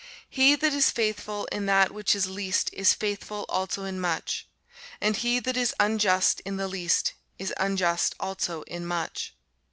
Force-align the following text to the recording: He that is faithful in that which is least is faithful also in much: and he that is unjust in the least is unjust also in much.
He 0.31 0.55
that 0.55 0.73
is 0.73 0.89
faithful 0.89 1.45
in 1.51 1.67
that 1.67 1.91
which 1.91 2.15
is 2.15 2.25
least 2.25 2.71
is 2.73 2.91
faithful 2.95 3.45
also 3.47 3.83
in 3.83 3.99
much: 3.99 4.47
and 4.99 5.15
he 5.15 5.39
that 5.41 5.55
is 5.55 5.75
unjust 5.79 6.39
in 6.43 6.57
the 6.57 6.67
least 6.67 7.13
is 7.37 7.53
unjust 7.57 8.15
also 8.19 8.63
in 8.63 8.83
much. 8.83 9.35